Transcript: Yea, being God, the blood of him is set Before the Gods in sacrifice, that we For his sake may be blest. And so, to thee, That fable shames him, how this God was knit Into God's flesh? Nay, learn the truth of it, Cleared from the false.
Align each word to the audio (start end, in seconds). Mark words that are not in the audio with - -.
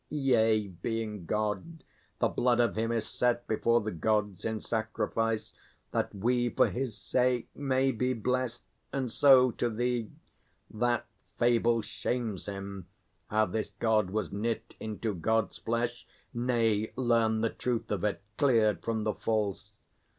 Yea, 0.09 0.67
being 0.67 1.25
God, 1.27 1.83
the 2.17 2.27
blood 2.27 2.59
of 2.59 2.75
him 2.75 2.91
is 2.91 3.07
set 3.07 3.45
Before 3.45 3.81
the 3.81 3.91
Gods 3.91 4.45
in 4.45 4.59
sacrifice, 4.59 5.53
that 5.91 6.11
we 6.15 6.49
For 6.49 6.69
his 6.71 6.97
sake 6.97 7.49
may 7.55 7.91
be 7.91 8.13
blest. 8.15 8.63
And 8.91 9.11
so, 9.11 9.51
to 9.51 9.69
thee, 9.69 10.09
That 10.71 11.05
fable 11.37 11.83
shames 11.83 12.47
him, 12.47 12.87
how 13.27 13.45
this 13.45 13.69
God 13.77 14.09
was 14.09 14.31
knit 14.33 14.73
Into 14.79 15.13
God's 15.13 15.59
flesh? 15.59 16.07
Nay, 16.33 16.93
learn 16.95 17.41
the 17.41 17.51
truth 17.51 17.91
of 17.91 18.03
it, 18.03 18.23
Cleared 18.39 18.81
from 18.81 19.03
the 19.03 19.13
false. 19.13 19.71